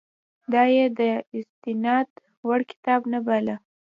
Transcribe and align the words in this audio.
دا 0.53 0.63
یې 0.75 0.85
د 0.99 1.01
استناد 1.37 2.09
وړ 2.47 2.59
کتاب 2.71 3.01
نه 3.13 3.19
باله. 3.25 3.55